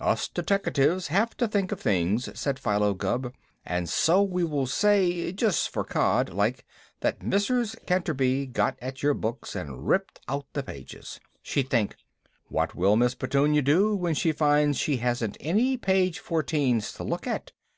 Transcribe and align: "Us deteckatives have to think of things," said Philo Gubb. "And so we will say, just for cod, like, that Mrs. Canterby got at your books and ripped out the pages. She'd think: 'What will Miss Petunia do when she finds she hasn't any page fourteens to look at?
"Us 0.00 0.28
deteckatives 0.28 1.08
have 1.08 1.36
to 1.36 1.46
think 1.46 1.70
of 1.70 1.78
things," 1.78 2.30
said 2.40 2.58
Philo 2.58 2.94
Gubb. 2.94 3.34
"And 3.66 3.86
so 3.86 4.22
we 4.22 4.42
will 4.42 4.66
say, 4.66 5.30
just 5.30 5.68
for 5.68 5.84
cod, 5.84 6.30
like, 6.30 6.64
that 7.00 7.18
Mrs. 7.20 7.76
Canterby 7.84 8.46
got 8.46 8.78
at 8.80 9.02
your 9.02 9.12
books 9.12 9.54
and 9.54 9.86
ripped 9.86 10.20
out 10.26 10.46
the 10.54 10.62
pages. 10.62 11.20
She'd 11.42 11.68
think: 11.68 11.96
'What 12.48 12.74
will 12.74 12.96
Miss 12.96 13.14
Petunia 13.14 13.60
do 13.60 13.94
when 13.94 14.14
she 14.14 14.32
finds 14.32 14.78
she 14.78 14.96
hasn't 14.96 15.36
any 15.38 15.76
page 15.76 16.18
fourteens 16.18 16.90
to 16.96 17.04
look 17.04 17.26
at? 17.26 17.52